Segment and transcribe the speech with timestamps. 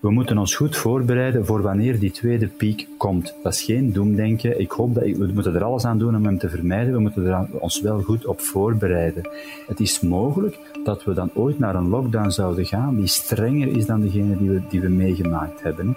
[0.00, 3.34] We moeten ons goed voorbereiden voor wanneer die tweede piek komt.
[3.42, 4.60] Dat is geen doemdenken.
[4.60, 6.92] Ik hoop dat we moeten er alles aan doen om hem te vermijden.
[6.92, 9.28] We moeten ons wel goed op voorbereiden.
[9.66, 13.86] Het is mogelijk dat we dan ooit naar een lockdown zouden gaan die strenger is
[13.86, 15.96] dan degene die we, die we meegemaakt hebben.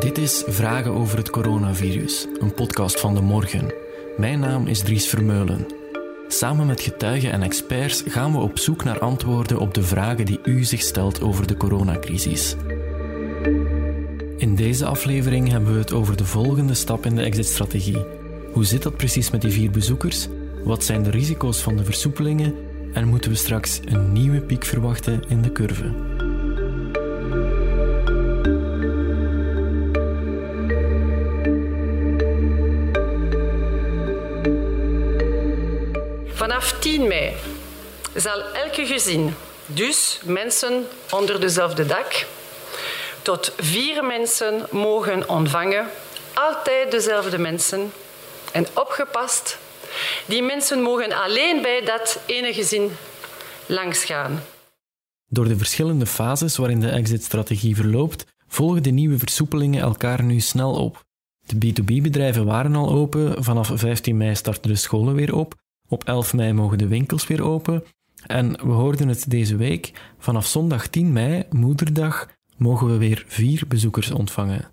[0.00, 3.89] Dit is Vragen over het coronavirus, een podcast van de morgen.
[4.20, 5.66] Mijn naam is Dries Vermeulen.
[6.28, 10.40] Samen met getuigen en experts gaan we op zoek naar antwoorden op de vragen die
[10.44, 12.56] u zich stelt over de coronacrisis.
[14.36, 18.04] In deze aflevering hebben we het over de volgende stap in de exit-strategie.
[18.52, 20.28] Hoe zit dat precies met die vier bezoekers?
[20.64, 22.54] Wat zijn de risico's van de versoepelingen?
[22.92, 26.09] En moeten we straks een nieuwe piek verwachten in de curve?
[36.60, 37.34] Vanaf 10 mei
[38.14, 39.34] zal elke gezin,
[39.66, 42.26] dus mensen onder dezelfde dak,
[43.22, 45.86] tot vier mensen mogen ontvangen.
[46.34, 47.92] Altijd dezelfde mensen.
[48.52, 49.58] En opgepast,
[50.26, 52.90] die mensen mogen alleen bij dat ene gezin
[53.66, 54.42] langsgaan.
[55.26, 60.72] Door de verschillende fases waarin de exit-strategie verloopt, volgen de nieuwe versoepelingen elkaar nu snel
[60.72, 61.04] op.
[61.46, 65.54] De B2B-bedrijven waren al open, vanaf 15 mei starten de scholen weer op,
[65.90, 67.84] op 11 mei mogen de winkels weer open.
[68.26, 73.64] En we hoorden het deze week, vanaf zondag 10 mei, moederdag, mogen we weer vier
[73.68, 74.70] bezoekers ontvangen.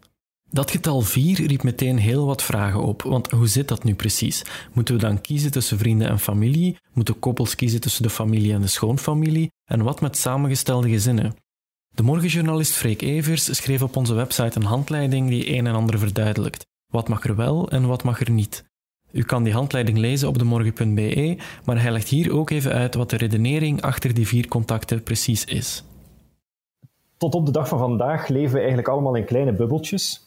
[0.49, 4.43] Dat getal 4 riep meteen heel wat vragen op, want hoe zit dat nu precies?
[4.73, 6.77] Moeten we dan kiezen tussen vrienden en familie?
[6.93, 9.51] Moeten koppels kiezen tussen de familie en de schoonfamilie?
[9.65, 11.35] En wat met samengestelde gezinnen?
[11.89, 16.65] De morgenjournalist Freek Evers schreef op onze website een handleiding die een en ander verduidelijkt.
[16.88, 18.63] Wat mag er wel en wat mag er niet?
[19.17, 23.09] U kan die handleiding lezen op demorgen.be, maar hij legt hier ook even uit wat
[23.09, 25.83] de redenering achter die vier contacten precies is.
[27.17, 30.25] Tot op de dag van vandaag leven we eigenlijk allemaal in kleine bubbeltjes.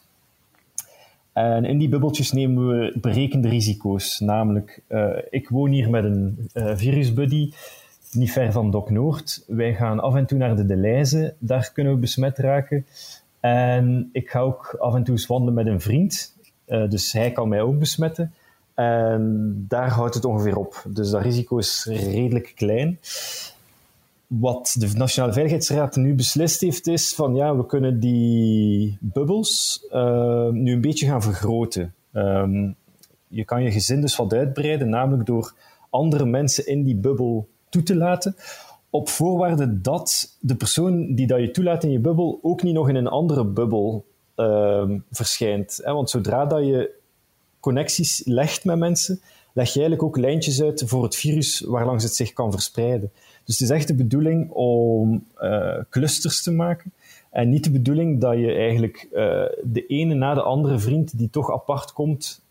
[1.33, 4.19] En in die bubbeltjes nemen we berekende risico's.
[4.19, 7.51] Namelijk, uh, ik woon hier met een uh, virusbuddy,
[8.11, 9.43] niet ver van Dok Noord.
[9.47, 12.85] Wij gaan af en toe naar de Deleuze, daar kunnen we besmet raken.
[13.39, 16.35] En ik ga ook af en toe eens wandelen met een vriend,
[16.67, 18.33] uh, dus hij kan mij ook besmetten.
[18.73, 20.83] En daar houdt het ongeveer op.
[20.87, 22.99] Dus dat risico is redelijk klein.
[24.27, 30.49] Wat de Nationale Veiligheidsraad nu beslist heeft, is van ja, we kunnen die bubbels uh,
[30.49, 31.93] nu een beetje gaan vergroten.
[32.13, 32.75] Um,
[33.27, 35.53] je kan je gezin dus wat uitbreiden, namelijk door
[35.89, 38.35] andere mensen in die bubbel toe te laten,
[38.89, 42.89] op voorwaarde dat de persoon die dat je toelaat in je bubbel ook niet nog
[42.89, 44.05] in een andere bubbel
[44.35, 45.81] uh, verschijnt.
[45.83, 46.99] Want zodra dat je
[47.61, 49.21] connecties legt met mensen,
[49.53, 53.11] leg je eigenlijk ook lijntjes uit voor het virus waarlangs het zich kan verspreiden.
[53.45, 56.93] Dus het is echt de bedoeling om uh, clusters te maken.
[57.29, 59.19] En niet de bedoeling dat je eigenlijk uh,
[59.63, 62.41] de ene na de andere vriend die toch apart komt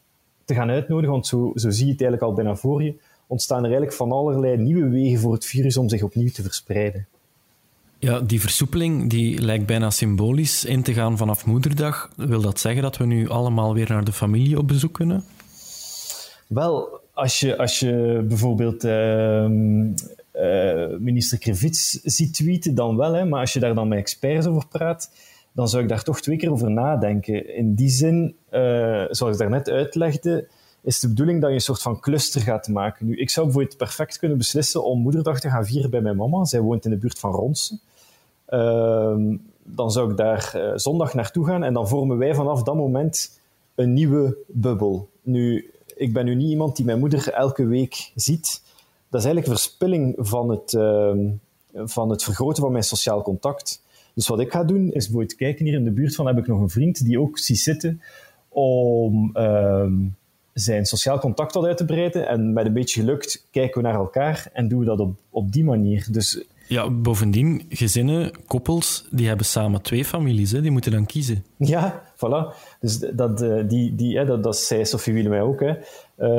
[0.45, 1.13] te gaan uitnodigen.
[1.13, 2.95] Want zo, zo zie je het eigenlijk al bijna voor je.
[3.27, 7.07] Ontstaan er eigenlijk van allerlei nieuwe wegen voor het virus om zich opnieuw te verspreiden.
[8.03, 12.11] Ja, die versoepeling die lijkt bijna symbolisch in te gaan vanaf moederdag.
[12.17, 15.25] Wil dat zeggen dat we nu allemaal weer naar de familie op bezoek kunnen?
[16.47, 23.13] Wel, als je, als je bijvoorbeeld uh, uh, minister Krevits ziet tweeten, dan wel.
[23.13, 25.11] Hè, maar als je daar dan met experts over praat,
[25.53, 27.57] dan zou ik daar toch twee keer over nadenken.
[27.57, 30.49] In die zin, uh, zoals ik daarnet uitlegde,
[30.83, 33.07] is de bedoeling dat je een soort van cluster gaat maken.
[33.07, 36.45] Nu, ik zou bijvoorbeeld perfect kunnen beslissen om moederdag te gaan vieren bij mijn mama.
[36.45, 37.81] Zij woont in de buurt van Ronsen.
[38.51, 42.75] Ehm, dan zou ik daar uh, zondag naartoe gaan en dan vormen wij vanaf dat
[42.75, 43.41] moment
[43.75, 45.09] een nieuwe bubbel.
[45.23, 48.63] Nu, ik ben nu niet iemand die mijn moeder elke week ziet.
[49.09, 51.13] Dat is eigenlijk verspilling van het, uh,
[51.73, 53.83] van het vergroten van mijn sociaal contact.
[54.15, 56.47] Dus wat ik ga doen, is bijvoorbeeld kijken hier in de buurt van heb ik
[56.47, 58.01] nog een vriend die ook ziet zitten
[58.49, 59.87] om uh,
[60.53, 62.29] zijn sociaal contact wat uit te breiden.
[62.29, 65.53] En met een beetje gelukt kijken we naar elkaar en doen we dat op, op
[65.53, 66.07] die manier.
[66.11, 70.61] Dus ja, bovendien, gezinnen, koppels, die hebben samen twee families, hè?
[70.61, 71.45] die moeten dan kiezen.
[71.57, 72.55] Ja, voilà.
[72.81, 73.39] Dus dat,
[73.69, 75.61] die, die, hè, dat, dat zei Sophie Wiele mij ook.
[75.61, 75.69] Hè.
[75.69, 75.77] Uh,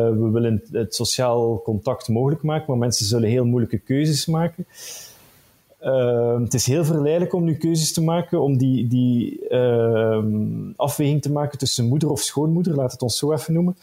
[0.09, 4.65] we willen het sociaal contact mogelijk maken, maar mensen zullen heel moeilijke keuzes maken.
[5.81, 10.23] Uh, het is heel verleidelijk om nu keuzes te maken, om die, die uh,
[10.75, 13.75] afweging te maken tussen moeder of schoonmoeder, laat het ons zo even noemen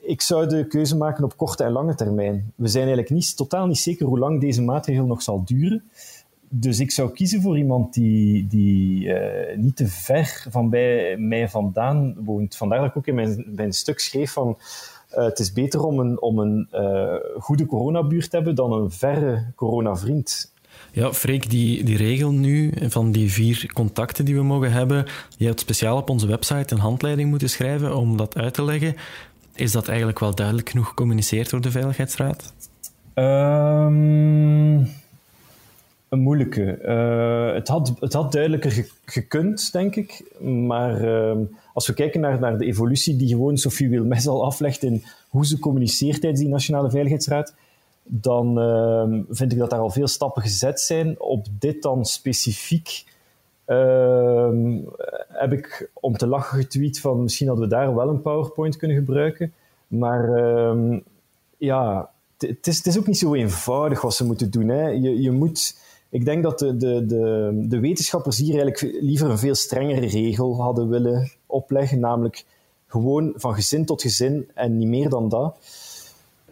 [0.00, 2.52] ik zou de keuze maken op korte en lange termijn.
[2.54, 5.82] We zijn eigenlijk niet, totaal niet zeker hoe lang deze maatregel nog zal duren.
[6.48, 9.12] dus ik zou kiezen voor iemand die, die
[9.56, 12.56] niet te ver van bij mij vandaan woont.
[12.56, 14.58] Vandaar dat ik ook in mijn, mijn stuk schreef van
[15.08, 16.68] het is beter om een, om een
[17.38, 20.52] goede coronabuurt te hebben dan een verre coronavriend.
[20.92, 25.06] Ja, Freek, die, die regel nu van die vier contacten die we mogen hebben,
[25.36, 28.96] je hebt speciaal op onze website een handleiding moeten schrijven om dat uit te leggen.
[29.58, 32.52] Is dat eigenlijk wel duidelijk genoeg gecommuniceerd door de Veiligheidsraad?
[33.14, 34.78] Um,
[36.08, 36.78] een moeilijke.
[36.82, 40.24] Uh, het, had, het had duidelijker gekund, denk ik.
[40.40, 41.36] Maar uh,
[41.74, 45.46] als we kijken naar, naar de evolutie die gewoon Sophie Wilmes al aflegt in hoe
[45.46, 47.54] ze communiceert tijdens die Nationale Veiligheidsraad,
[48.04, 51.20] dan uh, vind ik dat daar al veel stappen gezet zijn.
[51.20, 53.16] Op dit dan specifiek ehm,
[55.28, 58.96] heb ik om te lachen getweet van misschien hadden we daar wel een PowerPoint kunnen
[58.96, 59.52] gebruiken.
[59.86, 60.98] Maar ehm,
[61.56, 64.68] ja, het is, is, ook niet zo eenvoudig wat ze moeten doen.
[64.68, 64.88] Hè.
[64.88, 65.78] Je, je moet,
[66.08, 70.62] ik denk dat de, de, de, de wetenschappers hier eigenlijk liever een veel strengere regel
[70.62, 72.44] hadden willen opleggen, namelijk
[72.86, 75.56] gewoon van gezin tot gezin en niet meer dan dat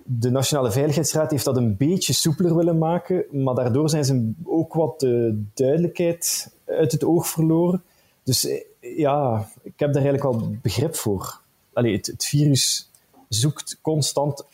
[0.06, 4.74] de Nationale Veiligheidsraad heeft dat een beetje soepeler willen maken, maar daardoor zijn ze ook
[4.74, 7.82] wat de duidelijkheid uit het oog verloren.
[8.22, 11.40] Dus eh, ja, ik heb daar eigenlijk wel begrip voor.
[11.72, 12.90] Allee, het, virus
[13.28, 14.44] zoekt constant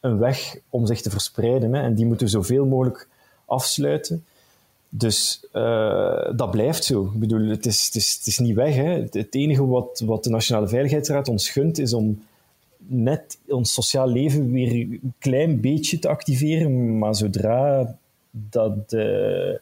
[0.00, 3.08] een weg om zich te verspreiden hè, en die moeten we zoveel mogelijk
[3.44, 4.24] afsluiten.
[4.88, 7.04] Dus uh, dat blijft zo.
[7.04, 8.74] Ik bedoel, het is, het is, het is niet weg.
[8.74, 9.06] Hè.
[9.10, 12.24] Het enige wat, wat de Nationale Veiligheidsraad ons gunt, is om
[12.86, 16.98] net ons sociaal leven weer een klein beetje te activeren.
[16.98, 17.96] Maar zodra
[18.30, 19.54] dat uh,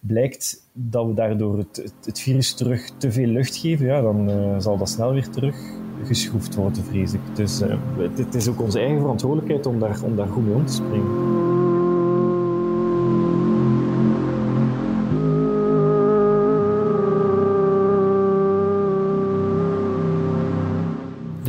[0.00, 4.60] blijkt dat we daardoor het, het, virus terug te veel lucht geven, ja, dan uh,
[4.60, 5.56] zal dat snel weer terug
[6.04, 7.20] geschroefd worden, vrees ik.
[7.34, 10.54] Dus uh, het, het, is ook onze eigen verantwoordelijkheid om daar, om daar goed mee
[10.54, 11.51] om te springen.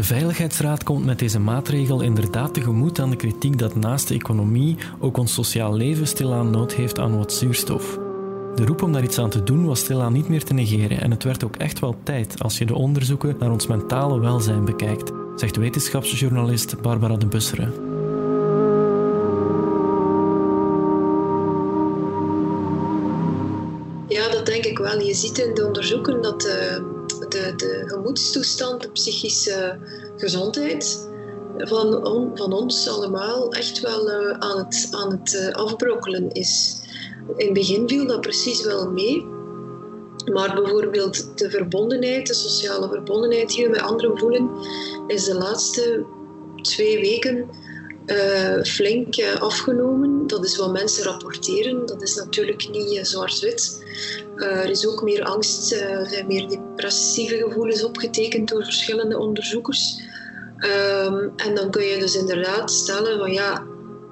[0.03, 4.77] De Veiligheidsraad komt met deze maatregel inderdaad tegemoet aan de kritiek dat naast de economie
[4.99, 7.99] ook ons sociaal leven stilaan nood heeft aan wat zuurstof.
[8.55, 11.11] De roep om daar iets aan te doen was stilaan niet meer te negeren en
[11.11, 15.11] het werd ook echt wel tijd als je de onderzoeken naar ons mentale welzijn bekijkt,
[15.35, 17.73] zegt wetenschapsjournalist Barbara de Busseren.
[24.07, 24.99] Ja, dat denk ik wel.
[24.99, 26.92] Je ziet in de onderzoeken dat de eh,
[27.51, 29.79] de, gemoedstoestand, de psychische
[30.17, 31.07] gezondheid
[31.57, 32.01] van,
[32.35, 36.81] van ons allemaal echt wel uh, aan het, aan het uh, afbrokkelen is.
[37.35, 39.31] In het begin viel dat precies wel mee.
[40.31, 44.49] Maar bijvoorbeeld de verbondenheid, de sociale verbondenheid die we met anderen voelen,
[45.07, 46.05] is de laatste
[46.61, 47.49] twee weken
[48.05, 50.27] uh, flink afgenomen.
[50.27, 51.85] Dat is wat mensen rapporteren.
[51.85, 53.83] Dat is natuurlijk niet zwart-wit.
[54.35, 59.17] Eh, er is ook meer angst, er uh, zijn meer depressieve gevoelens opgetekend door verschillende
[59.17, 60.01] onderzoekers.
[61.05, 63.63] Um, en dan kun je dus inderdaad stellen van ja,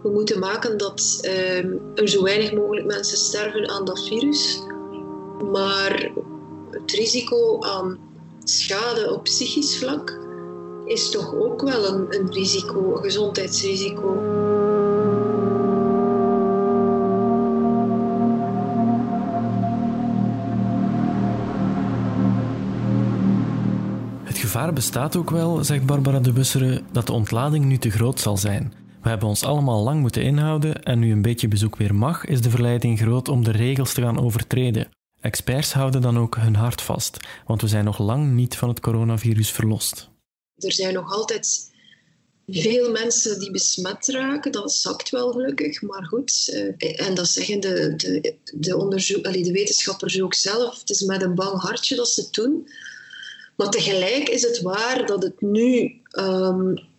[0.04, 1.20] we moeten maken dat
[1.58, 4.62] um, er zo weinig mogelijk mensen sterven aan dat virus.
[5.52, 6.12] Maar
[6.72, 8.00] het risico aan
[8.44, 10.20] schade op psychisch vlak
[10.86, 14.18] is toch ook wel een, een risico, een gezondheidsrisico.
[24.62, 28.38] Gevaar bestaat ook wel, zegt Barbara de Busseren, dat de ontlading nu te groot zal
[28.38, 28.74] zijn.
[29.02, 32.42] We hebben ons allemaal lang moeten inhouden en nu een beetje bezoek weer mag, is
[32.42, 34.90] de verleiding groot om de regels te gaan overtreden.
[35.22, 38.80] Experts houden dan ook hun hart vast, want we zijn nog lang niet van het
[38.80, 40.10] coronavirus verlost.
[40.56, 41.72] Er zijn nog altijd
[42.48, 46.50] veel mensen die besmet raken, dat zakt wel gelukkig, maar goed.
[46.78, 50.80] Eh, en dat zeggen de, de, de, onderzoek, de wetenschappers ook zelf.
[50.80, 52.68] Het is met een bang hartje dat ze het doen.
[53.56, 56.90] Maar tegelijk is het waar dat het nu um,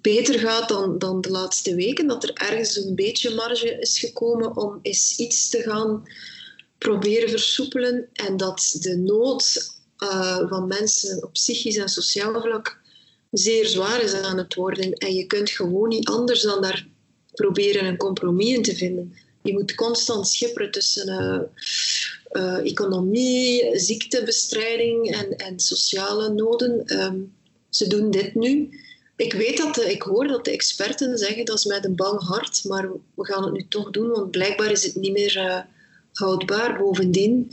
[0.00, 2.06] beter gaat dan, dan de laatste weken.
[2.06, 6.08] Dat er ergens een beetje marge is gekomen om eens iets te gaan
[6.78, 8.08] proberen versoepelen.
[8.12, 12.80] En dat de nood uh, van mensen op psychisch en sociaal vlak
[13.30, 14.92] zeer zwaar is aan het worden.
[14.92, 16.86] En je kunt gewoon niet anders dan daar
[17.32, 19.14] proberen een compromis in te vinden.
[19.42, 21.64] Je moet constant schipperen tussen uh,
[22.32, 27.00] uh, economie, ziektebestrijding en, en sociale noden.
[27.02, 27.32] Um,
[27.68, 28.68] ze doen dit nu.
[29.16, 32.64] Ik weet dat, ik hoor dat de experten zeggen dat is met een bang hart,
[32.64, 35.58] maar we gaan het nu toch doen, want blijkbaar is het niet meer uh,
[36.12, 36.78] houdbaar.
[36.78, 37.52] Bovendien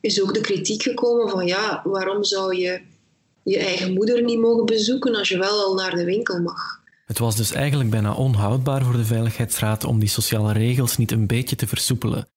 [0.00, 2.80] is ook de kritiek gekomen van ja, waarom zou je
[3.42, 6.80] je eigen moeder niet mogen bezoeken als je wel al naar de winkel mag?
[7.06, 11.26] Het was dus eigenlijk bijna onhoudbaar voor de Veiligheidsraad om die sociale regels niet een
[11.26, 12.28] beetje te versoepelen.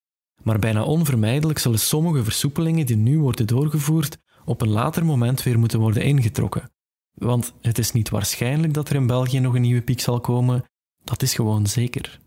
[0.43, 5.59] Maar bijna onvermijdelijk zullen sommige versoepelingen die nu worden doorgevoerd op een later moment weer
[5.59, 6.71] moeten worden ingetrokken.
[7.13, 10.63] Want het is niet waarschijnlijk dat er in België nog een nieuwe piek zal komen,
[11.03, 12.19] dat is gewoon zeker.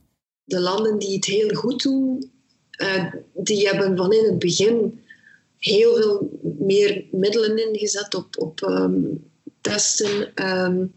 [0.45, 2.31] De landen die het heel goed doen,
[2.83, 5.01] uh, die hebben van in het begin
[5.59, 9.25] heel veel meer middelen ingezet op, op um,
[9.61, 10.93] testen um,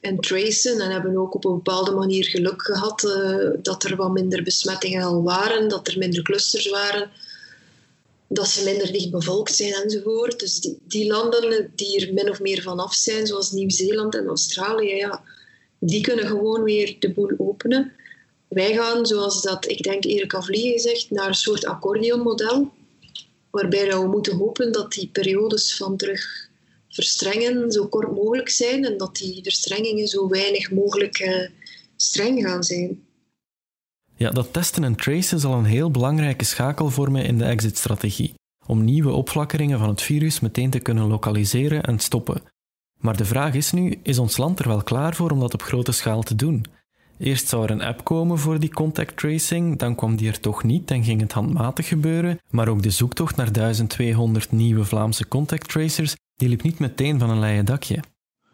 [0.00, 0.80] en tracen.
[0.80, 5.02] En hebben ook op een bepaalde manier geluk gehad uh, dat er wat minder besmettingen
[5.02, 7.10] al waren, dat er minder clusters waren,
[8.28, 10.40] dat ze minder dicht bevolkt zijn enzovoort.
[10.40, 14.94] Dus die, die landen die er min of meer vanaf zijn, zoals Nieuw-Zeeland en Australië,
[14.94, 15.22] ja,
[15.78, 17.92] die kunnen gewoon weer de boel openen.
[18.48, 22.72] Wij gaan, zoals dat ik denk Erik Avlie gezegd, naar een soort accordeonmodel,
[23.50, 26.47] waarbij we moeten hopen dat die periodes van terug
[26.88, 31.48] verstrengen zo kort mogelijk zijn en dat die verstrengingen zo weinig mogelijk uh,
[31.96, 33.06] streng gaan zijn.
[34.16, 38.34] Ja, dat testen en tracen zal een heel belangrijke schakel vormen in de exit-strategie,
[38.66, 42.42] om nieuwe opflakkeringen van het virus meteen te kunnen lokaliseren en stoppen.
[43.00, 45.62] Maar de vraag is nu, is ons land er wel klaar voor om dat op
[45.62, 46.64] grote schaal te doen?
[47.18, 50.62] Eerst zou er een app komen voor die contact tracing, dan kwam die er toch
[50.62, 55.68] niet en ging het handmatig gebeuren, maar ook de zoektocht naar 1200 nieuwe Vlaamse contact
[55.68, 58.02] tracers, die liep niet meteen van een leien dakje.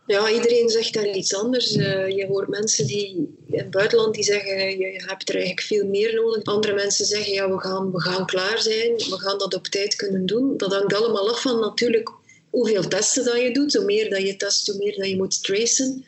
[0.06, 1.76] Ja, iedereen zegt daar iets anders.
[1.76, 3.06] Uh, je hoort mensen die
[3.46, 6.44] in het buitenland die zeggen je hebt er eigenlijk veel meer nodig.
[6.44, 9.96] Andere mensen zeggen ja, we gaan, we gaan klaar zijn, we gaan dat op tijd
[9.96, 10.56] kunnen doen.
[10.56, 12.12] Dat hangt allemaal af van natuurlijk
[12.50, 13.74] hoeveel testen dat je doet.
[13.74, 16.04] Hoe meer dat je test, hoe meer dat je moet tracen.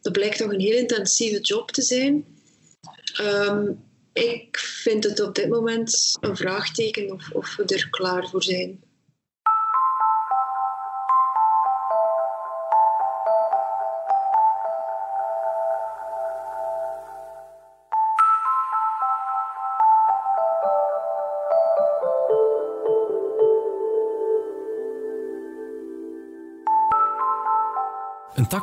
[0.00, 2.24] Dat blijkt toch een heel intensieve job te zijn.
[3.20, 8.42] Um, ik vind het op dit moment een vraagteken of, of we er klaar voor
[8.42, 8.80] zijn.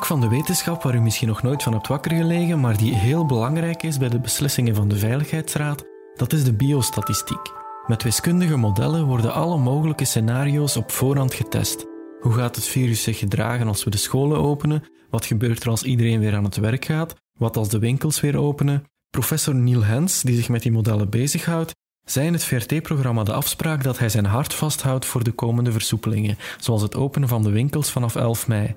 [0.08, 3.26] Van de wetenschap waar u misschien nog nooit van hebt wakker gelegen, maar die heel
[3.26, 5.84] belangrijk is bij de beslissingen van de Veiligheidsraad,
[6.16, 7.52] dat is de biostatistiek.
[7.86, 11.86] Met wiskundige modellen worden alle mogelijke scenario's op voorhand getest.
[12.20, 14.84] Hoe gaat het virus zich gedragen als we de scholen openen?
[15.10, 17.14] Wat gebeurt er als iedereen weer aan het werk gaat?
[17.38, 18.84] Wat als de winkels weer openen?
[19.10, 21.74] Professor Neil Hens, die zich met die modellen bezighoudt,
[22.04, 26.38] zei in het VRT-programma de afspraak dat hij zijn hart vasthoudt voor de komende versoepelingen,
[26.58, 28.74] zoals het openen van de winkels vanaf 11 mei.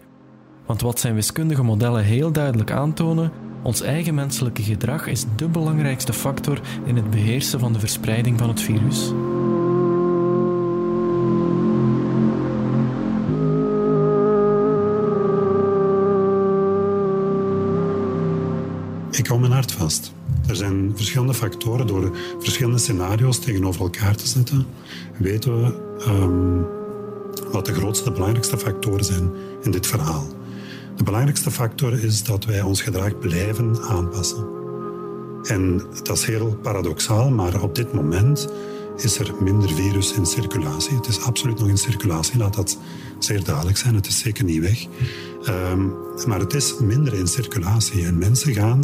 [0.66, 6.14] Want wat zijn wiskundige modellen heel duidelijk aantonen, ons eigen menselijke gedrag is de belangrijkste
[6.14, 9.14] factor in het beheersen van de verspreiding van het virus.
[19.12, 20.14] Ik hou mijn hart vast.
[20.48, 21.88] Er zijn verschillende factoren.
[21.88, 24.66] Door verschillende scenario's tegenover elkaar te zetten,
[25.18, 25.74] weten we
[26.08, 26.66] um,
[27.52, 30.28] wat de grootste, belangrijkste factoren zijn in dit verhaal.
[30.96, 34.48] De belangrijkste factor is dat wij ons gedrag blijven aanpassen.
[35.44, 38.48] En dat is heel paradoxaal, maar op dit moment
[38.98, 40.96] is er minder virus in circulatie.
[40.96, 42.78] Het is absoluut nog in circulatie, laat dat
[43.20, 43.96] zeer duidelijk zijn.
[43.96, 44.86] Het is zeker niet weg.
[45.44, 45.88] Ehm,
[46.28, 48.84] maar het is minder in circulatie en mensen gaan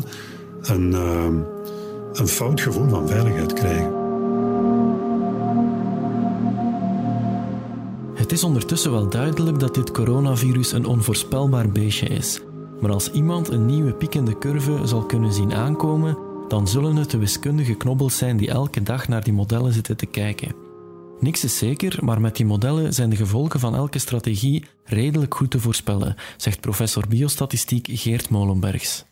[0.61, 1.25] een, uh,
[2.13, 3.96] een fout gevoel van veiligheid krijgen.
[8.37, 12.41] Is ondertussen wel duidelijk dat dit coronavirus een onvoorspelbaar beestje is.
[12.81, 16.17] Maar als iemand een nieuwe piekende curve zal kunnen zien aankomen,
[16.47, 20.05] dan zullen het de wiskundige knobbels zijn die elke dag naar die modellen zitten te
[20.05, 20.55] kijken.
[21.19, 25.51] Niks is zeker, maar met die modellen zijn de gevolgen van elke strategie redelijk goed
[25.51, 29.05] te voorspellen, zegt professor biostatistiek Geert Molenbergs.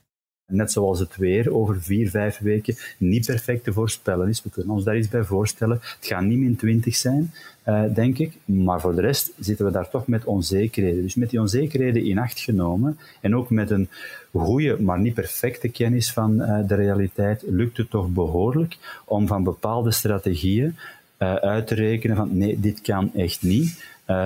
[0.48, 4.44] Net zoals het weer over vier, vijf weken niet perfect te voorspellen is.
[4.44, 5.80] We kunnen ons daar iets bij voorstellen.
[5.82, 7.34] Het gaat niet min 20 zijn,
[7.66, 8.38] uh, denk ik.
[8.46, 11.02] Maar voor de rest zitten we daar toch met onzekerheden.
[11.02, 13.90] Dus met die onzekerheden in acht genomen en ook met een
[14.32, 19.44] goede, maar niet perfecte kennis van uh, de realiteit, lukt het toch behoorlijk om van
[19.44, 20.76] bepaalde strategieën
[21.20, 23.84] uh, uit te rekenen van nee, dit kan echt niet.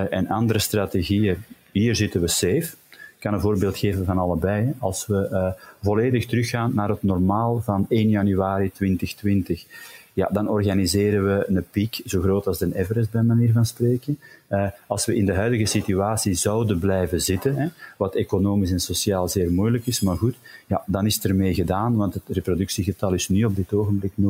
[0.10, 1.38] en andere strategieën,
[1.72, 2.76] hier zitten we safe.
[2.90, 4.74] Ik kan een voorbeeld geven van allebei.
[4.80, 9.66] Als we volledig teruggaan naar het normaal van 1 januari 2020,
[10.20, 14.20] ja, dan organiseren we een piek zo groot als de Everest, bij manier van spreken.
[14.50, 19.28] Uh, als we in de huidige situatie zouden blijven zitten, hè, wat economisch en sociaal
[19.28, 20.36] zeer moeilijk is, maar goed,
[20.68, 24.26] ja, dan is het ermee gedaan, want het reproductiegetal is nu op dit ogenblik 0,5.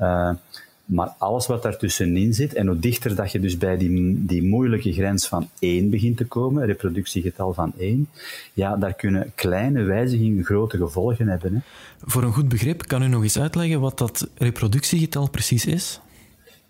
[0.00, 0.30] Uh,
[0.88, 4.92] Maar alles wat daartussenin zit, en hoe dichter dat je dus bij die, die moeilijke
[4.92, 8.08] grens van 1 begint te komen, reproductiegetal van 1,
[8.52, 11.54] ja, daar kunnen kleine wijzigingen grote gevolgen hebben.
[11.54, 11.60] Hè.
[12.00, 16.00] Voor een goed begrip, kan u nog eens uitleggen wat dat reproductiegetal precies is?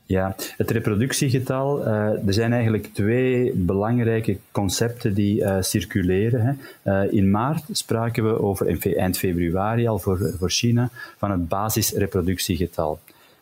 [0.05, 6.59] Ja, het reproductiegetal, uh, er zijn eigenlijk twee belangrijke concepten die uh, circuleren.
[6.83, 7.03] Hè.
[7.05, 12.99] Uh, in maart spraken we over, eind februari al voor, voor China, van het basisreproductiegetal.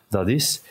[0.07, 0.61] Dat is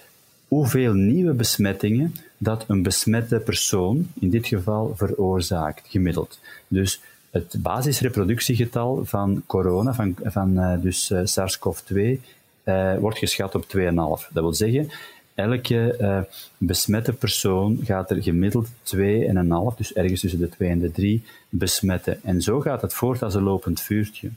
[0.48, 6.38] hoeveel nieuwe besmettingen dat een besmette persoon, in dit geval, veroorzaakt, gemiddeld.
[6.68, 7.00] Dus
[7.30, 12.20] het basisreproductiegetal van corona, van, van dus SARS-CoV-2,
[12.98, 13.92] wordt geschat op 2,5.
[13.94, 14.90] Dat wil zeggen,
[15.36, 16.20] elke uh,
[16.58, 22.18] besmette persoon gaat er gemiddeld 2,5, dus ergens tussen de 2 en de 3, besmetten.
[22.22, 24.30] En zo gaat het voort als een lopend vuurtje.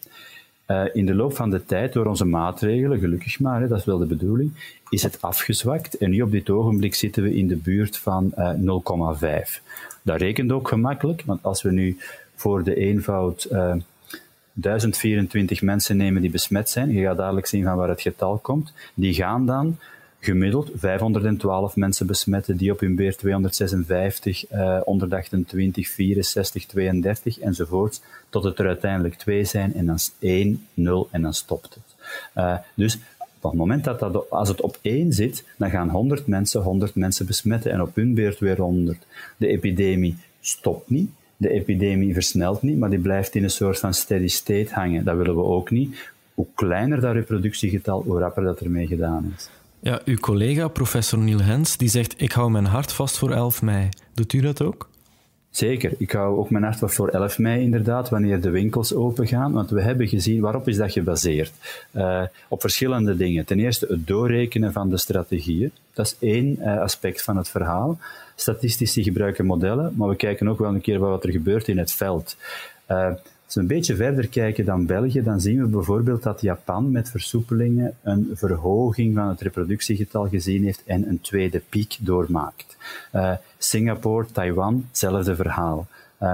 [0.71, 3.85] Uh, in de loop van de tijd, door onze maatregelen, gelukkig maar, hè, dat is
[3.85, 4.51] wel de bedoeling,
[4.89, 5.97] is het afgezwakt.
[5.97, 9.61] En nu op dit ogenblik zitten we in de buurt van uh, eh, 0,5.
[10.01, 11.97] Dat rekent ook gemakkelijk, want als we nu
[12.35, 13.47] voor de eenvoud
[14.53, 18.73] 1024 mensen nemen die besmet zijn, je gaat dadelijk zien van waar het getal komt,
[18.93, 19.77] die gaan dan
[20.19, 28.43] gemiddeld 512 mensen besmetten, die op hun beurt 256, uh, 128, 64, 32 enzovoort, tot
[28.43, 31.95] het er uiteindelijk 2 zijn en dan 1, 0 en dan stopt het.
[32.35, 32.99] Uh, dus
[33.41, 36.95] op het moment dat, dat als het op 1 zit, dan gaan 100 mensen 100
[36.95, 39.05] mensen besmetten en op hun beurt weer 100.
[39.37, 43.93] De epidemie stopt niet, de epidemie versnelt niet, maar die blijft in een soort van
[43.93, 45.03] steady state hangen.
[45.03, 46.11] Dat willen we ook niet.
[46.33, 49.49] Hoe kleiner dat reproductiegetal, hoe rapper dat ermee gedaan is.
[49.81, 53.61] Ja, uw collega, professor Neil Hens, die zegt: Ik hou mijn hart vast voor 11
[53.61, 53.89] mei.
[54.13, 54.89] Doet u dat ook?
[55.49, 55.93] Zeker.
[55.97, 59.51] Ik hou ook mijn hart vast voor 11 mei inderdaad, wanneer de winkels open gaan.
[59.51, 61.51] Want we hebben gezien, waarop is dat gebaseerd?
[61.93, 63.45] Uh, op verschillende dingen.
[63.45, 65.71] Ten eerste het doorrekenen van de strategieën.
[65.93, 67.99] Dat is één uh, aspect van het verhaal.
[68.35, 71.91] Statistici gebruiken modellen, maar we kijken ook wel een keer wat er gebeurt in het
[71.91, 72.37] veld.
[72.91, 73.11] Uh,
[73.49, 77.09] als we een beetje verder kijken dan België, dan zien we bijvoorbeeld dat Japan met
[77.09, 82.77] versoepelingen een verhoging van het reproductiegetal gezien heeft en een tweede piek doormaakt.
[83.15, 85.87] Uh, Singapore, Taiwan, hetzelfde verhaal.
[86.21, 86.33] Uh,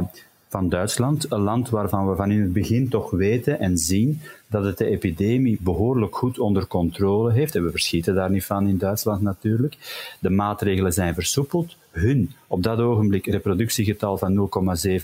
[0.50, 4.63] van Duitsland, een land waarvan we van in het begin toch weten en zien dat
[4.63, 7.55] het de epidemie behoorlijk goed onder controle heeft.
[7.55, 9.78] En we verschieten daar niet van in Duitsland natuurlijk.
[10.19, 11.75] De maatregelen zijn versoepeld.
[11.91, 15.01] Hun, op dat ogenblik, reproductiegetal van 0,7,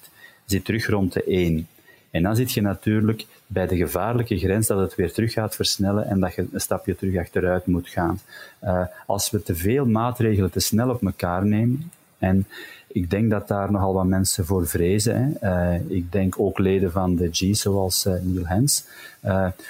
[0.00, 0.12] 0,8
[0.44, 1.68] zit terug rond de 1.
[2.10, 6.06] En dan zit je natuurlijk bij de gevaarlijke grens dat het weer terug gaat versnellen
[6.06, 8.20] en dat je een stapje terug achteruit moet gaan.
[8.64, 12.46] Uh, als we te veel maatregelen te snel op elkaar nemen, en
[12.86, 15.36] ik denk dat daar nogal wat mensen voor vrezen.
[15.40, 15.74] Hè.
[15.74, 18.84] Uh, ik denk ook leden van de G, zoals uh, Neil Hens,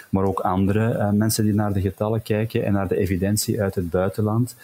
[0.08, 3.90] maar ook andere mensen die naar de getallen kijken en naar de evidentie uit het
[3.90, 4.56] buitenland.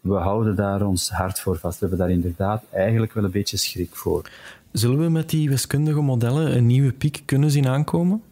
[0.00, 1.80] We houden daar ons hart voor vast.
[1.80, 4.30] We hebben daar inderdaad eigenlijk wel een beetje schrik voor.
[4.72, 8.22] Zullen we met die wiskundige modellen een nieuwe piek kunnen zien aankomen?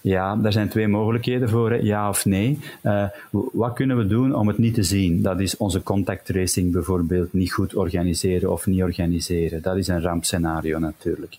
[0.00, 2.58] Ja, daar zijn twee mogelijkheden voor, ja of nee.
[2.82, 5.22] Uh, wat kunnen we doen om het niet te zien?
[5.22, 9.62] Dat is onze contact tracing bijvoorbeeld niet goed organiseren of niet organiseren.
[9.62, 11.36] Dat is een rampscenario natuurlijk.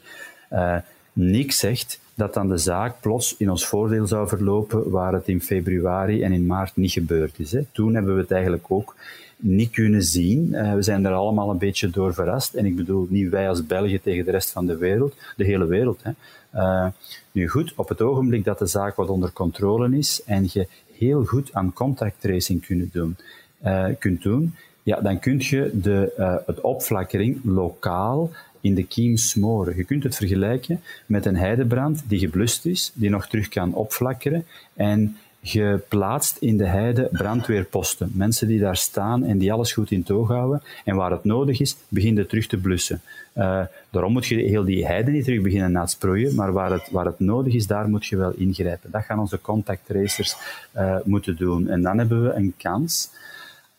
[0.51, 0.75] Uh,
[1.13, 5.41] niks zegt dat dan de zaak plots in ons voordeel zou verlopen waar het in
[5.41, 7.51] februari en in maart niet gebeurd is.
[7.51, 7.61] Hè.
[7.71, 8.95] Toen hebben we het eigenlijk ook
[9.35, 10.47] niet kunnen zien.
[10.51, 12.53] Uh, we zijn er allemaal een beetje door verrast.
[12.53, 15.65] En ik bedoel niet wij als België tegen de rest van de wereld, de hele
[15.65, 16.03] wereld.
[16.03, 16.11] Hè.
[16.55, 16.87] Uh,
[17.31, 20.67] nu goed, op het ogenblik dat de zaak wat onder controle is en je
[20.97, 23.17] heel goed aan contact tracing kunt doen,
[23.63, 24.53] uh, kunt doen
[24.85, 29.75] ja, dan kun je de, het opflakkering lokaal in de kiem smoren.
[29.75, 34.45] Je kunt het vergelijken met een heidebrand die geblust is, die nog terug kan opflakkeren
[34.73, 38.11] en geplaatst in de heide brandweerposten.
[38.13, 40.61] Mensen die daar staan en die alles goed in toog houden.
[40.85, 43.01] En waar het nodig is, begint het terug te blussen.
[43.37, 47.05] Uh, daarom moet je heel die heide niet terug beginnen nasproeien, maar waar het, waar
[47.05, 48.91] het nodig is, daar moet je wel ingrijpen.
[48.91, 50.35] Dat gaan onze contact tracers
[50.75, 51.67] uh, moeten doen.
[51.67, 53.09] En dan hebben we een kans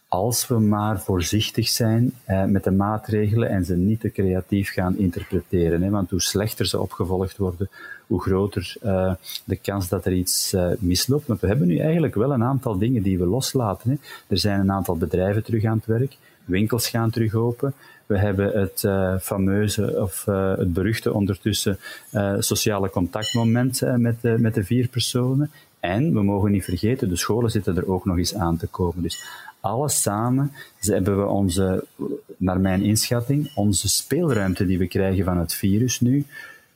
[0.09, 4.99] als we maar voorzichtig zijn eh, met de maatregelen en ze niet te creatief gaan
[4.99, 5.83] interpreteren.
[5.83, 7.69] Hè, want hoe slechter ze opgevolgd worden,
[8.07, 9.15] hoe groter uh,
[9.45, 11.27] de kans dat er iets uh, misloopt.
[11.27, 13.91] Want we hebben nu eigenlijk wel een aantal dingen die we loslaten.
[13.91, 13.97] Hè.
[14.29, 17.75] Er zijn een aantal bedrijven terug aan het werk, winkels gaan terug open.
[18.07, 20.25] We hebben het uh, fameuze, of
[20.57, 21.79] het beruchte ondertussen,
[22.39, 25.51] sociale contactmoment met, met de vier personen.
[25.81, 29.03] En we mogen niet vergeten, de scholen zitten er ook nog eens aan te komen.
[29.03, 29.25] Dus
[29.61, 31.85] alles samen hebben we onze,
[32.37, 36.27] naar mijn inschatting, onze speelruimte die we krijgen van het virus nu,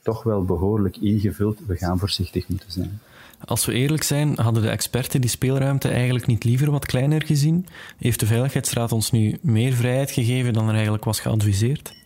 [0.03, 1.59] toch wel behoorlijk ingevuld.
[1.67, 3.01] We gaan voorzichtig moeten zijn.
[3.45, 7.67] Als we eerlijk zijn, hadden de experten die speelruimte eigenlijk niet liever wat kleiner gezien?
[7.99, 11.99] Heeft de Veiligheidsraad ons nu meer vrijheid gegeven dan er eigenlijk was geadviseerd?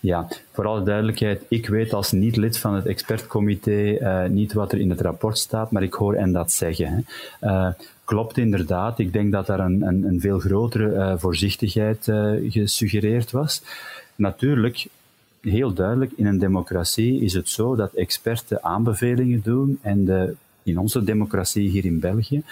[0.00, 4.78] Ja, voor alle duidelijkheid, ik weet als niet-lid van het expertcomité uh, niet wat er
[4.78, 7.04] in het rapport staat, maar ik hoor en dat zeggen.
[7.40, 7.48] Hè.
[7.48, 7.72] Uh,
[8.04, 8.98] klopt inderdaad.
[8.98, 12.12] Ik denk dat daar een, een, een veel grotere uh, voorzichtigheid
[12.48, 13.62] gesuggereerd was.
[14.14, 14.86] Natuurlijk,
[15.40, 20.78] heel duidelijk, in een democratie is het zo dat experten aanbevelingen doen en de in
[20.78, 22.42] onze democratie hier in België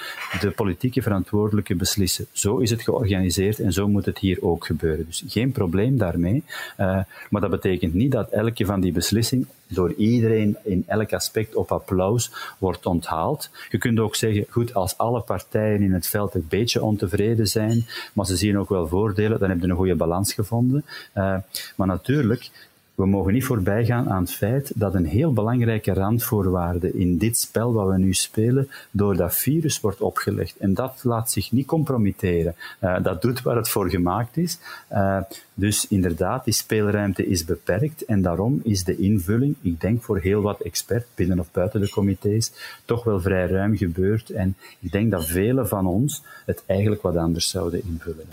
[0.40, 2.26] de politieke verantwoordelijke beslissen.
[2.32, 5.06] Zo is het georganiseerd en zo moet het hier ook gebeuren.
[5.06, 6.42] Dus geen probleem daarmee.
[6.78, 11.54] Uh, maar dat betekent niet dat elke van die beslissingen door iedereen in elk aspect
[11.54, 13.50] op applaus wordt onthaald.
[13.70, 17.86] Je kunt ook zeggen, goed, als alle partijen in het veld een beetje ontevreden zijn,
[18.12, 20.84] maar ze zien ook wel voordelen, dan heb je een goede balans gevonden.
[21.14, 21.36] Uh,
[21.76, 22.50] maar natuurlijk,
[22.98, 27.38] we mogen niet voorbij gaan aan het feit dat een heel belangrijke randvoorwaarde in dit
[27.38, 30.56] spel wat we nu spelen door dat virus wordt opgelegd.
[30.56, 32.54] En dat laat zich niet compromitteren.
[32.80, 34.58] Uh, dat doet waar het voor gemaakt is.
[34.92, 35.20] Uh,
[35.54, 40.42] dus inderdaad, die speelruimte is beperkt en daarom is de invulling, ik denk voor heel
[40.42, 42.52] wat experts, binnen of buiten de comité's,
[42.84, 44.30] toch wel vrij ruim gebeurd.
[44.30, 48.26] En ik denk dat velen van ons het eigenlijk wat anders zouden invullen.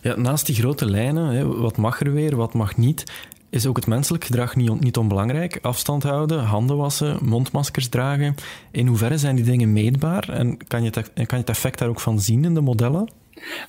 [0.00, 3.04] Ja, naast die grote lijnen, hè, wat mag er weer, wat mag niet,
[3.50, 5.58] is ook het menselijk gedrag niet, niet onbelangrijk.
[5.62, 8.34] Afstand houden, handen wassen, mondmaskers dragen.
[8.70, 12.00] In hoeverre zijn die dingen meetbaar en kan je het, kan je effect daar ook
[12.00, 13.08] van zien in de modellen?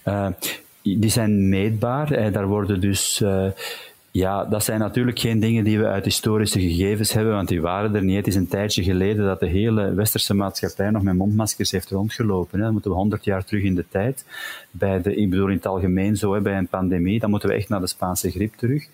[0.06, 0.28] Uh,
[0.82, 2.26] die zijn meetbaar.
[2.26, 3.22] Uh, daar worden dus.
[3.22, 3.46] Uh,
[4.14, 7.96] ja, dat zijn natuurlijk geen dingen die we uit historische gegevens hebben, want die waren
[7.96, 8.16] er niet.
[8.16, 12.60] Het is een tijdje geleden dat de hele westerse maatschappij nog met mondmaskers heeft rondgelopen.
[12.60, 14.26] Dan moeten we honderd jaar terug in de tijd.
[14.72, 17.70] Bij de, ik bedoel in het algemeen zo, bij een pandemie, dan moeten we echt
[17.70, 18.88] naar de Spaanse griep terug.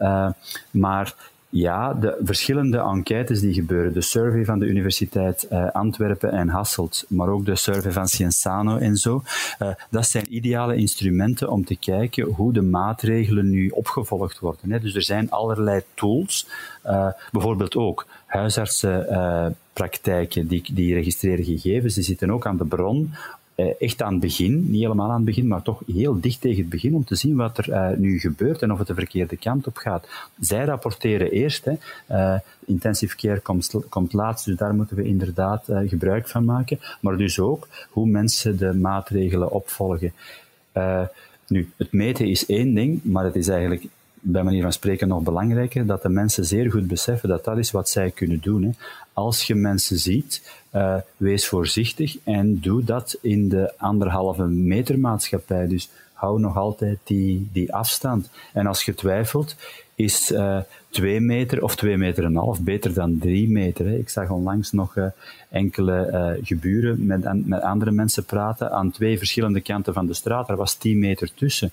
[0.00, 0.28] Uh,
[0.70, 1.14] maar
[1.48, 7.04] ja, de verschillende enquêtes die gebeuren, de survey van de Universiteit uh, Antwerpen en Hasselt,
[7.08, 9.22] maar ook de survey van Cienzano en zo,
[9.62, 14.70] uh, dat zijn ideale instrumenten om te kijken hoe de maatregelen nu opgevolgd worden.
[14.70, 14.80] Hè.
[14.80, 16.46] Dus er zijn allerlei tools,
[17.32, 23.18] bijvoorbeeld ook huisartsenpraktijken die, die registreren gegevens, die zitten ook aan de bron eh,
[23.78, 26.68] echt aan het begin, niet helemaal aan het begin, maar toch heel dicht tegen het
[26.68, 29.66] begin om te zien wat er uh, nu gebeurt en of het de verkeerde kant
[29.66, 30.08] op gaat.
[30.40, 31.72] Zij rapporteren eerst, hè,
[32.10, 37.16] uh, intensive care komt, komt laatst, dus daar moeten we inderdaad gebruik van maken, maar
[37.16, 40.12] dus ook hoe mensen de maatregelen opvolgen.
[41.46, 43.86] nu, het meten is één ding, maar het is eigenlijk
[44.20, 47.70] bij manier van spreken nog belangrijker, dat de mensen zeer goed beseffen dat dat is
[47.70, 48.62] wat zij kunnen doen.
[48.62, 48.70] Hè.
[49.16, 50.42] Als je mensen ziet,
[50.74, 55.66] uh, wees voorzichtig en doe dat in de anderhalve meter maatschappij.
[55.66, 58.30] Dus hou nog altijd die, die afstand.
[58.52, 59.56] En als je twijfelt,
[59.94, 63.86] is uh, twee meter of twee meter en een half beter dan drie meter.
[63.86, 63.94] Hè.
[63.94, 65.06] Ik zag onlangs nog uh,
[65.48, 70.48] enkele geburen met, met andere mensen praten aan twee verschillende kanten van de straat.
[70.48, 71.70] Er was tien meter tussen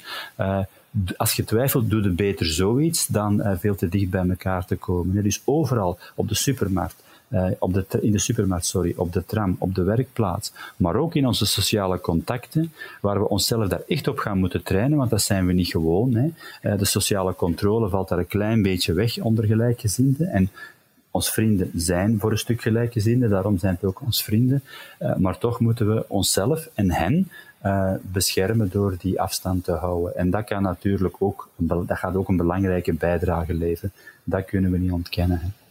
[1.18, 5.24] als je twijfelt, doe het beter zoiets dan veel te dicht bij elkaar te komen.
[5.24, 7.03] Dus overal, op de supermarkt,
[7.34, 11.16] uh, op de, in de supermarkt, sorry, op de tram, op de werkplaats, maar ook
[11.16, 15.22] in onze sociale contacten, waar we onszelf daar echt op gaan moeten trainen, want dat
[15.22, 16.14] zijn we niet gewoon.
[16.14, 16.30] Hè.
[16.62, 20.28] Uh, de sociale controle valt daar een klein beetje weg onder gelijkgezinden.
[20.28, 20.50] En
[21.12, 24.64] ons vrienden zijn voor een stuk gelijkgezinden, daarom zijn het ook ons vrienden.
[25.00, 27.30] Uh, maar toch moeten we onszelf en hen
[28.02, 30.16] beschermen door die afstand te houden.
[30.16, 33.92] En dat kan natuurlijk ook, dat gaat ook een belangrijke bijdrage leveren.
[34.24, 35.40] Dat kunnen we niet ontkennen.
[35.40, 35.63] Hè.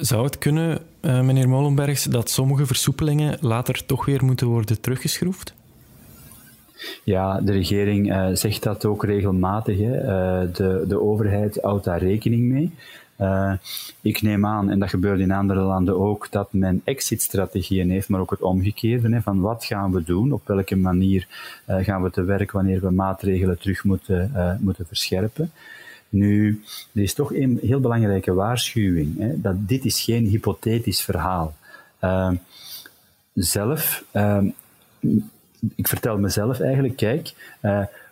[0.00, 5.54] Zou het kunnen, uh, meneer Molenbergs, dat sommige versoepelingen later toch weer moeten worden teruggeschroefd?
[7.04, 9.78] Ja, de regering uh, zegt dat ook regelmatig.
[9.78, 10.02] Hè.
[10.02, 12.72] Uh, de, de overheid houdt daar rekening mee.
[14.00, 18.20] Ik neem aan, en dat gebeurt in andere landen ook, dat men exit-strategieën heeft, maar
[18.20, 19.08] ook het omgekeerde.
[19.08, 21.26] Hè, van wat gaan we doen, op welke manier
[21.66, 25.50] gaan we te werk wanneer we maatregelen terug moeten, moeten verscherpen.
[26.10, 31.54] Nu, er is toch een heel belangrijke waarschuwing, hè, dat dit is geen hypothetisch verhaal.
[33.34, 34.04] zelf,
[35.74, 37.34] ik vertel mezelf eigenlijk, kijk,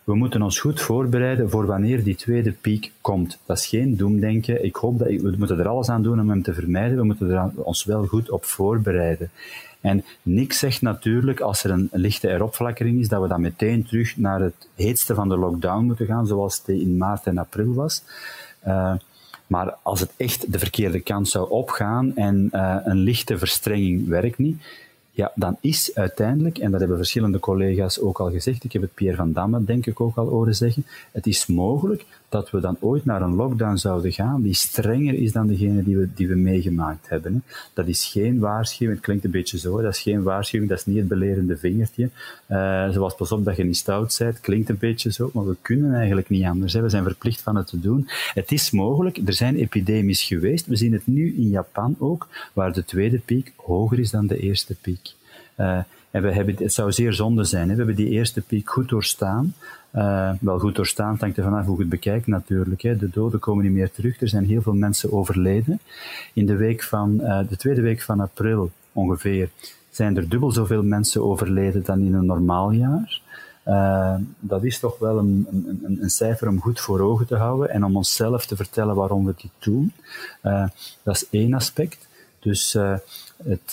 [0.09, 3.37] we moeten ons goed voorbereiden voor wanneer die tweede piek komt.
[3.45, 4.65] Dat is geen doemdenken.
[4.65, 6.97] Ik hoop dat we moeten er alles aan doen om hem te vermijden.
[6.97, 9.29] We moeten ons wel goed op voorbereiden.
[9.81, 14.17] En niks zegt natuurlijk, als er een lichte eropflakkering is, dat we dan meteen terug
[14.17, 18.03] naar het heetste van de lockdown moeten gaan, zoals het in maart en april was.
[18.67, 18.93] Uh,
[19.47, 24.37] maar als het echt de verkeerde kant zou opgaan en uh, een lichte verstrenging werkt
[24.37, 24.61] niet,
[25.11, 28.93] ja, dan is uiteindelijk, en dat hebben verschillende collega's ook al gezegd, ik heb het
[28.93, 32.77] Pierre van Damme denk ik ook al horen zeggen, het is mogelijk dat we dan
[32.79, 36.35] ooit naar een lockdown zouden gaan die strenger is dan degene die we, die we
[36.35, 37.43] meegemaakt hebben.
[37.73, 40.85] Dat is geen waarschuwing, het klinkt een beetje zo, dat is geen waarschuwing, dat is
[40.85, 42.09] niet het belerende vingertje.
[42.47, 45.55] Uh, zoals pas op dat je niet stout bent, klinkt een beetje zo, maar we
[45.61, 46.73] kunnen eigenlijk niet anders.
[46.73, 48.09] We zijn verplicht van het te doen.
[48.33, 52.73] Het is mogelijk, er zijn epidemies geweest, we zien het nu in Japan ook, waar
[52.73, 55.13] de tweede piek hoger is dan de eerste piek.
[55.57, 55.79] Uh,
[56.11, 57.67] en we hebben, het zou zeer zonde zijn.
[57.67, 59.53] We hebben die eerste piek goed doorstaan.
[59.95, 62.81] Uh, wel goed doorstaan, het hangt er vanaf hoe je het bekijkt natuurlijk.
[62.81, 62.97] Hè.
[62.97, 64.21] De doden komen niet meer terug.
[64.21, 65.79] Er zijn heel veel mensen overleden.
[66.33, 69.49] In de, week van, uh, de tweede week van april ongeveer
[69.89, 73.21] zijn er dubbel zoveel mensen overleden dan in een normaal jaar.
[73.65, 77.69] Uh, dat is toch wel een, een, een, cijfer om goed voor ogen te houden
[77.69, 79.93] en om onszelf te vertellen waarom we dit doen.
[81.03, 82.07] dat is één aspect.
[82.39, 82.73] Dus
[83.43, 83.71] het,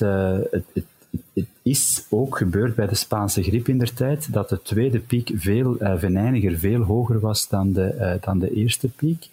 [0.50, 0.84] het, het
[1.32, 5.30] het is ook gebeurd bij de Spaanse griep in der tijd, dat de tweede piek
[5.34, 9.28] veel uh, veel hoger was dan de, uh, dan de eerste piek.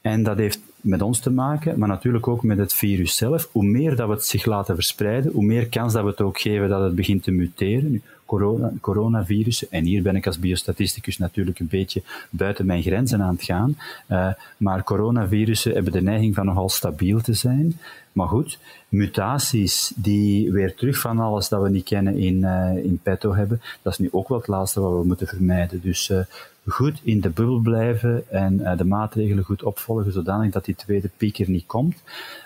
[0.00, 3.48] En dat heeft met ons te maken, maar natuurlijk ook met het virus zelf.
[3.52, 6.40] Hoe meer dat we het zich laten verspreiden, hoe meer kans dat we het ook
[6.40, 8.02] geven dat het begint te muteren.
[8.28, 13.34] Corona, coronavirussen, en hier ben ik als biostatisticus natuurlijk een beetje buiten mijn grenzen aan
[13.34, 13.76] het gaan,
[14.08, 17.78] uh, maar coronavirussen hebben de neiging van nogal stabiel te zijn.
[18.12, 23.00] Maar goed, mutaties die weer terug van alles dat we niet kennen in, uh, in
[23.02, 25.80] petto hebben, dat is nu ook wel het laatste wat we moeten vermijden.
[25.80, 26.18] Dus uh,
[26.66, 31.38] goed in de bubbel blijven en de maatregelen goed opvolgen, zodanig dat die tweede piek
[31.38, 32.02] er niet komt.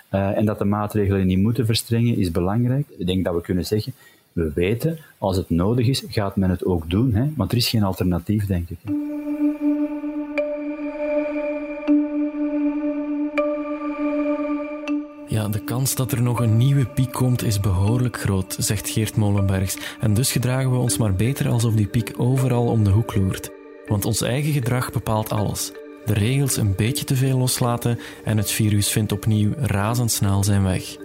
[0.09, 2.87] en dat de maatregelen niet moeten verstrengen, is belangrijk.
[2.97, 3.93] Ik denk dat we kunnen zeggen,
[4.33, 7.13] we weten, als het nodig is, gaat men het ook doen.
[7.13, 7.29] Hè?
[7.35, 8.77] Want er is geen alternatief, denk ik.
[15.27, 19.15] Ja, de kans dat er nog een nieuwe piek komt is behoorlijk groot, zegt Geert
[19.15, 19.77] Molenbergs.
[19.99, 23.51] En dus gedragen we ons maar beter alsof die piek overal om de hoek loert.
[23.87, 25.71] Want ons eigen gedrag bepaalt alles.
[26.05, 31.02] De regels een beetje te veel loslaten en het virus vindt opnieuw razendsnel zijn weg.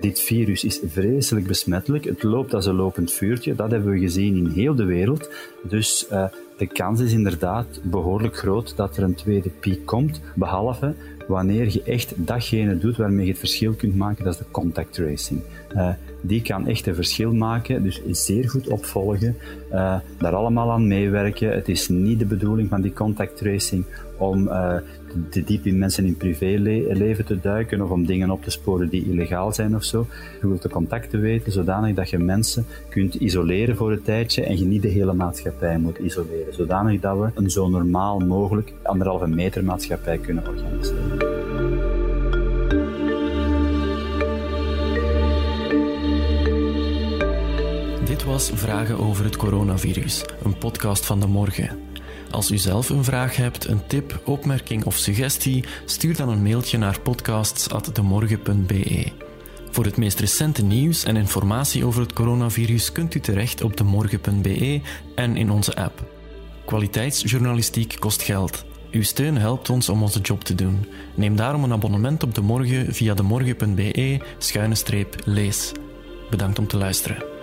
[0.00, 2.04] Dit virus is vreselijk besmettelijk.
[2.04, 3.54] Het loopt als een lopend vuurtje.
[3.54, 5.30] Dat hebben we gezien in heel de wereld.
[5.62, 6.24] Dus uh,
[6.56, 10.20] de kans is inderdaad behoorlijk groot dat er een tweede piek komt.
[10.34, 10.94] Behalve
[11.26, 14.92] wanneer je echt datgene doet waarmee je het verschil kunt maken, dat is de contact
[14.92, 15.40] tracing.
[15.74, 19.36] Uh, die kan echt een verschil maken, dus zeer goed opvolgen,
[19.72, 21.50] uh, daar allemaal aan meewerken.
[21.50, 23.84] Het is niet de bedoeling van die contact tracing
[24.16, 24.48] om
[25.30, 29.10] te diep in mensen in privéleven te duiken of om dingen op te sporen die
[29.10, 30.06] illegaal zijn of zo.
[30.40, 34.58] Je wilt de contacten weten zodanig dat je mensen kunt isoleren voor een tijdje en
[34.58, 36.54] je niet de hele maatschappij moet isoleren.
[36.54, 41.18] Zodanig dat we een zo normaal mogelijk anderhalve meter maatschappij kunnen organiseren.
[48.04, 51.85] Dit was Vragen over het coronavirus, een podcast van de morgen.
[52.36, 56.78] Als u zelf een vraag hebt, een tip, opmerking of suggestie, stuur dan een mailtje
[56.78, 59.12] naar podcasts.demorgen.be.
[59.70, 64.80] Voor het meest recente nieuws en informatie over het coronavirus kunt u terecht op demorgen.be
[65.14, 66.04] en in onze app.
[66.64, 68.64] Kwaliteitsjournalistiek kost geld.
[68.90, 70.86] Uw steun helpt ons om onze job te doen.
[71.14, 75.72] Neem daarom een abonnement op De Morgen via demorgen.be-lees.
[76.30, 77.35] Bedankt om te luisteren.